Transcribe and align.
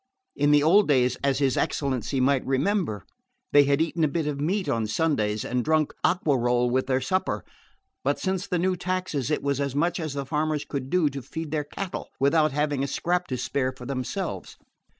In 0.35 0.49
the 0.49 0.63
old 0.63 0.87
days, 0.87 1.15
as 1.23 1.37
his 1.37 1.55
excellency 1.55 2.19
might 2.19 2.43
remember, 2.43 3.05
they 3.51 3.65
had 3.65 3.79
eaten 3.79 4.03
a 4.03 4.07
bit 4.07 4.25
of 4.25 4.39
meat 4.41 4.67
on 4.67 4.87
Sundays, 4.87 5.45
and 5.45 5.63
drunk 5.63 5.93
aquarolle 6.03 6.71
with 6.71 6.87
their 6.87 6.99
supper; 7.01 7.45
but 8.03 8.17
since 8.17 8.47
the 8.47 8.57
new 8.57 8.75
taxes 8.75 9.29
it 9.29 9.43
was 9.43 9.61
as 9.61 9.75
much 9.75 9.99
as 9.99 10.15
the 10.15 10.25
farmers 10.25 10.65
could 10.65 10.89
do 10.89 11.07
to 11.09 11.21
feed 11.21 11.51
their 11.51 11.65
cattle, 11.65 12.09
without 12.19 12.51
having 12.51 12.83
a 12.83 12.87
scrap 12.87 13.27
to 13.27 13.37
spare 13.37 13.71
for 13.71 13.85
themselves. 13.85 14.57